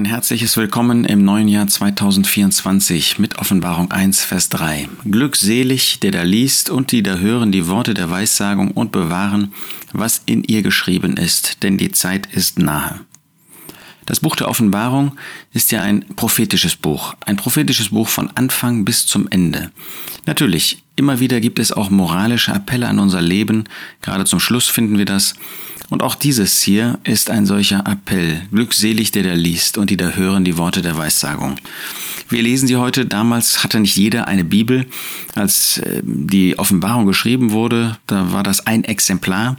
Ein 0.00 0.06
herzliches 0.06 0.56
Willkommen 0.56 1.04
im 1.04 1.26
neuen 1.26 1.46
Jahr 1.46 1.66
2024 1.66 3.18
mit 3.18 3.36
Offenbarung 3.36 3.90
1, 3.90 4.24
Vers 4.24 4.48
3. 4.48 4.88
Glückselig, 5.04 6.00
der 6.00 6.10
da 6.10 6.22
liest 6.22 6.70
und 6.70 6.90
die 6.90 7.02
da 7.02 7.16
hören 7.18 7.52
die 7.52 7.68
Worte 7.68 7.92
der 7.92 8.08
Weissagung 8.08 8.70
und 8.70 8.92
bewahren, 8.92 9.52
was 9.92 10.22
in 10.24 10.42
ihr 10.42 10.62
geschrieben 10.62 11.18
ist, 11.18 11.62
denn 11.62 11.76
die 11.76 11.92
Zeit 11.92 12.24
ist 12.32 12.58
nahe. 12.58 13.00
Das 14.06 14.20
Buch 14.20 14.36
der 14.36 14.48
Offenbarung 14.48 15.18
ist 15.52 15.70
ja 15.70 15.82
ein 15.82 16.06
prophetisches 16.16 16.76
Buch, 16.76 17.12
ein 17.26 17.36
prophetisches 17.36 17.90
Buch 17.90 18.08
von 18.08 18.30
Anfang 18.34 18.86
bis 18.86 19.04
zum 19.04 19.28
Ende. 19.28 19.70
Natürlich, 20.24 20.82
immer 21.00 21.18
wieder 21.18 21.40
gibt 21.40 21.58
es 21.58 21.72
auch 21.72 21.88
moralische 21.90 22.54
Appelle 22.54 22.86
an 22.86 22.98
unser 22.98 23.22
Leben, 23.22 23.64
gerade 24.02 24.26
zum 24.26 24.38
Schluss 24.38 24.68
finden 24.68 24.98
wir 24.98 25.06
das, 25.06 25.34
und 25.88 26.04
auch 26.04 26.14
dieses 26.14 26.62
hier 26.62 27.00
ist 27.02 27.30
ein 27.30 27.46
solcher 27.46 27.84
Appell. 27.84 28.42
Glückselig, 28.52 29.10
der 29.10 29.24
da 29.24 29.32
liest 29.32 29.76
und 29.76 29.90
die 29.90 29.96
da 29.96 30.10
hören 30.10 30.44
die 30.44 30.56
Worte 30.56 30.82
der 30.82 30.96
Weissagung. 30.96 31.56
Wir 32.28 32.42
lesen 32.42 32.68
sie 32.68 32.76
heute. 32.76 33.06
Damals 33.06 33.64
hatte 33.64 33.80
nicht 33.80 33.96
jeder 33.96 34.28
eine 34.28 34.44
Bibel. 34.44 34.86
Als 35.34 35.78
äh, 35.78 36.00
die 36.04 36.56
Offenbarung 36.60 37.06
geschrieben 37.06 37.50
wurde, 37.50 37.98
da 38.06 38.32
war 38.32 38.44
das 38.44 38.68
ein 38.68 38.84
Exemplar. 38.84 39.56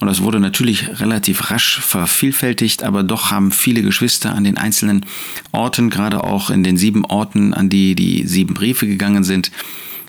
Und 0.00 0.06
das 0.06 0.22
wurde 0.22 0.40
natürlich 0.40 1.00
relativ 1.00 1.50
rasch 1.50 1.80
vervielfältigt, 1.80 2.82
aber 2.82 3.02
doch 3.02 3.30
haben 3.30 3.52
viele 3.52 3.82
Geschwister 3.82 4.34
an 4.34 4.44
den 4.44 4.56
einzelnen 4.56 5.04
Orten, 5.52 5.90
gerade 5.90 6.24
auch 6.24 6.48
in 6.48 6.64
den 6.64 6.78
sieben 6.78 7.04
Orten, 7.04 7.52
an 7.52 7.68
die 7.68 7.94
die 7.94 8.26
sieben 8.26 8.54
Briefe 8.54 8.86
gegangen 8.86 9.22
sind, 9.22 9.50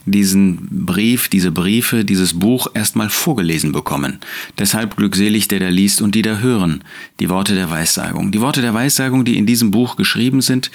diesen 0.06 0.86
Brief, 0.86 1.28
diese 1.28 1.50
Briefe, 1.50 2.04
dieses 2.04 2.38
Buch 2.38 2.68
erstmal 2.74 3.10
vorgelesen 3.10 3.72
bekommen. 3.72 4.18
Deshalb 4.58 4.96
glückselig 4.96 5.48
der 5.48 5.60
da 5.60 5.68
liest 5.68 6.00
und 6.00 6.14
die 6.14 6.22
da 6.22 6.38
hören, 6.38 6.82
die 7.20 7.28
Worte 7.28 7.54
der 7.54 7.70
Weissagung. 7.70 8.32
Die 8.32 8.40
Worte 8.40 8.62
der 8.62 8.72
Weissagung, 8.72 9.24
die 9.24 9.36
in 9.36 9.46
diesem 9.46 9.72
Buch 9.72 9.96
geschrieben 9.96 10.40
sind, 10.40 10.70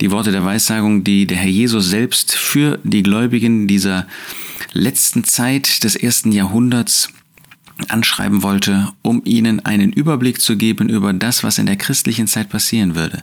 die 0.00 0.10
Worte 0.10 0.30
der 0.30 0.44
Weissagung, 0.44 1.04
die 1.04 1.26
der 1.26 1.38
Herr 1.38 1.50
Jesus 1.50 1.88
selbst 1.88 2.34
für 2.34 2.78
die 2.84 3.02
Gläubigen 3.02 3.66
dieser 3.66 4.06
letzten 4.72 5.24
Zeit 5.24 5.82
des 5.82 5.96
ersten 5.96 6.30
Jahrhunderts 6.32 7.10
anschreiben 7.88 8.42
wollte, 8.42 8.92
um 9.02 9.22
ihnen 9.24 9.64
einen 9.64 9.92
Überblick 9.92 10.40
zu 10.40 10.56
geben 10.56 10.88
über 10.88 11.12
das, 11.12 11.44
was 11.44 11.58
in 11.58 11.66
der 11.66 11.76
christlichen 11.76 12.26
Zeit 12.26 12.48
passieren 12.48 12.94
würde, 12.94 13.22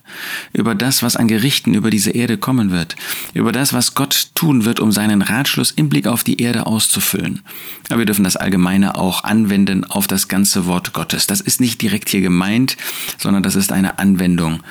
über 0.53 0.75
das, 0.75 1.01
was 1.01 1.15
an 1.15 1.27
Gerichten 1.27 1.73
über 1.73 1.89
diese 1.89 2.11
Erde 2.11 2.37
kommen 2.37 2.71
wird, 2.71 2.95
über 3.33 3.51
das, 3.51 3.73
was 3.73 3.95
Gott 3.95 4.29
tun 4.35 4.65
wird, 4.65 4.79
um 4.79 4.91
seinen 4.91 5.23
Ratschluss 5.23 5.71
im 5.71 5.89
Blick 5.89 6.05
auf 6.05 6.23
die 6.23 6.39
Erde 6.39 6.67
auszufüllen. 6.67 7.41
Aber 7.89 7.99
wir 7.99 8.05
dürfen 8.05 8.23
das 8.23 8.35
Allgemeine 8.35 8.95
auch 8.95 9.23
anwenden 9.23 9.85
auf 9.85 10.07
das 10.07 10.27
ganze 10.27 10.67
Wort 10.67 10.93
Gottes. 10.93 11.25
Das 11.25 11.41
ist 11.41 11.59
nicht 11.59 11.81
direkt 11.81 12.09
hier 12.09 12.21
gemeint, 12.21 12.77
sondern 13.17 13.41
das 13.41 13.55
ist 13.55 13.71
eine 13.71 13.97
Anwendung. 13.97 14.61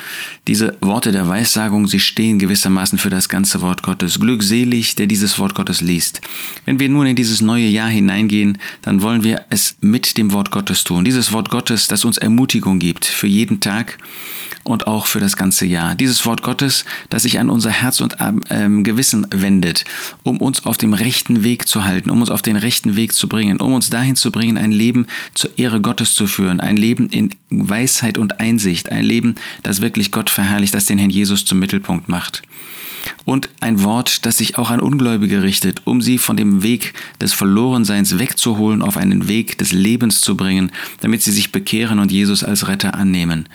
Diese 0.46 0.76
Worte 0.80 1.10
der 1.10 1.28
Weissagung, 1.28 1.88
sie 1.88 2.00
stehen 2.00 2.38
gewissermaßen 2.38 2.98
für 2.98 3.10
das 3.10 3.28
ganze 3.28 3.62
Wort 3.62 3.82
Gottes. 3.82 4.20
Glückselig, 4.20 4.94
der 4.94 5.06
dieses 5.06 5.38
Wort 5.38 5.54
Gottes 5.54 5.80
liest. 5.80 6.20
Wenn 6.64 6.78
wir 6.78 6.88
nun 6.88 7.06
in 7.06 7.16
dieses 7.16 7.40
neue 7.40 7.66
Jahr 7.66 7.88
hineingehen, 7.88 8.58
dann 8.82 9.02
wollen 9.02 9.24
wir 9.24 9.44
es 9.50 9.71
mit 9.80 10.16
dem 10.16 10.32
Wort 10.32 10.50
Gottes 10.50 10.84
tun. 10.84 11.04
Dieses 11.04 11.32
Wort 11.32 11.50
Gottes, 11.50 11.88
das 11.88 12.04
uns 12.04 12.18
Ermutigung 12.18 12.78
gibt 12.78 13.04
für 13.04 13.26
jeden 13.26 13.60
Tag 13.60 13.98
und 14.64 14.86
auch 14.86 15.06
für 15.06 15.20
das 15.20 15.36
ganze 15.36 15.66
Jahr. 15.66 15.94
Dieses 15.94 16.24
Wort 16.26 16.42
Gottes, 16.42 16.84
das 17.10 17.22
sich 17.22 17.38
an 17.38 17.50
unser 17.50 17.70
Herz 17.70 18.00
und 18.00 18.16
ähm, 18.50 18.84
Gewissen 18.84 19.26
wendet, 19.30 19.84
um 20.22 20.38
uns 20.38 20.64
auf 20.66 20.76
dem 20.76 20.94
rechten 20.94 21.42
Weg 21.42 21.66
zu 21.66 21.84
halten, 21.84 22.10
um 22.10 22.20
uns 22.20 22.30
auf 22.30 22.42
den 22.42 22.56
rechten 22.56 22.96
Weg 22.96 23.12
zu 23.12 23.28
bringen, 23.28 23.60
um 23.60 23.72
uns 23.72 23.90
dahin 23.90 24.16
zu 24.16 24.30
bringen, 24.30 24.56
ein 24.56 24.72
Leben 24.72 25.06
zur 25.34 25.50
Ehre 25.58 25.80
Gottes 25.80 26.14
zu 26.14 26.26
führen, 26.26 26.60
ein 26.60 26.76
Leben 26.76 27.08
in 27.08 27.34
Weisheit 27.50 28.18
und 28.18 28.40
Einsicht, 28.40 28.90
ein 28.90 29.04
Leben, 29.04 29.34
das 29.62 29.80
wirklich 29.80 30.12
Gott 30.12 30.30
verherrlicht, 30.30 30.74
das 30.74 30.86
den 30.86 30.98
Herrn 30.98 31.10
Jesus 31.10 31.44
zum 31.44 31.58
Mittelpunkt 31.58 32.08
macht 32.08 32.42
und 33.24 33.48
ein 33.60 33.82
Wort, 33.82 34.26
das 34.26 34.38
sich 34.38 34.58
auch 34.58 34.70
an 34.70 34.80
Ungläubige 34.80 35.42
richtet, 35.42 35.82
um 35.86 36.02
sie 36.02 36.18
von 36.18 36.36
dem 36.36 36.62
Weg 36.62 36.94
des 37.20 37.32
Verlorenseins 37.32 38.18
wegzuholen, 38.18 38.82
auf 38.82 38.96
einen 38.96 39.28
Weg 39.28 39.58
des 39.58 39.72
Lebens 39.72 40.20
zu 40.20 40.36
bringen, 40.36 40.72
damit 41.00 41.22
sie 41.22 41.32
sich 41.32 41.52
bekehren 41.52 41.98
und 41.98 42.12
Jesus 42.12 42.44
als 42.44 42.68
Retter 42.68 42.94
annehmen. 42.94 43.48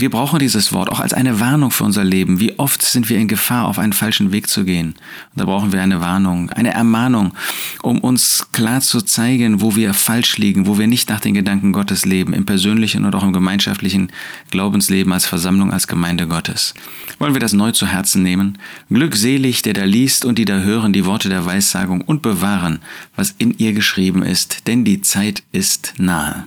Wir 0.00 0.08
brauchen 0.08 0.38
dieses 0.38 0.72
Wort 0.72 0.88
auch 0.88 0.98
als 0.98 1.12
eine 1.12 1.40
Warnung 1.40 1.70
für 1.70 1.84
unser 1.84 2.04
Leben. 2.04 2.40
Wie 2.40 2.58
oft 2.58 2.80
sind 2.80 3.10
wir 3.10 3.18
in 3.18 3.28
Gefahr, 3.28 3.68
auf 3.68 3.78
einen 3.78 3.92
falschen 3.92 4.32
Weg 4.32 4.48
zu 4.48 4.64
gehen? 4.64 4.94
Und 4.94 5.40
da 5.40 5.44
brauchen 5.44 5.74
wir 5.74 5.82
eine 5.82 6.00
Warnung, 6.00 6.48
eine 6.48 6.72
Ermahnung, 6.72 7.34
um 7.82 7.98
uns 7.98 8.48
klar 8.52 8.80
zu 8.80 9.02
zeigen, 9.02 9.60
wo 9.60 9.76
wir 9.76 9.92
falsch 9.92 10.38
liegen, 10.38 10.66
wo 10.66 10.78
wir 10.78 10.86
nicht 10.86 11.10
nach 11.10 11.20
den 11.20 11.34
Gedanken 11.34 11.74
Gottes 11.74 12.06
leben, 12.06 12.32
im 12.32 12.46
persönlichen 12.46 13.04
und 13.04 13.14
auch 13.14 13.22
im 13.22 13.34
gemeinschaftlichen 13.34 14.10
Glaubensleben 14.50 15.12
als 15.12 15.26
Versammlung, 15.26 15.70
als 15.70 15.86
Gemeinde 15.86 16.26
Gottes. 16.26 16.72
Wollen 17.18 17.34
wir 17.34 17.40
das 17.40 17.52
neu 17.52 17.72
zu 17.72 17.86
Herzen 17.86 18.22
nehmen? 18.22 18.56
Glückselig, 18.88 19.60
der 19.60 19.74
da 19.74 19.84
liest 19.84 20.24
und 20.24 20.38
die 20.38 20.46
da 20.46 20.60
hören 20.60 20.94
die 20.94 21.04
Worte 21.04 21.28
der 21.28 21.44
Weissagung 21.44 22.00
und 22.00 22.22
bewahren, 22.22 22.78
was 23.16 23.34
in 23.36 23.54
ihr 23.58 23.74
geschrieben 23.74 24.22
ist, 24.22 24.66
denn 24.66 24.86
die 24.86 25.02
Zeit 25.02 25.42
ist 25.52 25.92
nahe. 25.98 26.46